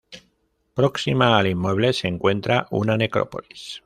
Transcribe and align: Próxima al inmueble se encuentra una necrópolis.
Próxima 0.73 1.37
al 1.37 1.45
inmueble 1.45 1.93
se 1.93 2.07
encuentra 2.07 2.65
una 2.71 2.97
necrópolis. 2.97 3.79